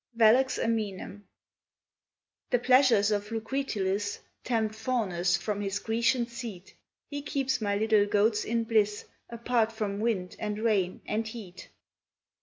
[0.15, 1.27] VELOX AMOENUM.
[2.49, 6.73] The pleasures of Lucretilis Tempt Faunus from his Grecian seat;
[7.07, 11.69] He keeps my little goats in bliss Apart from wind, and rain, and heat.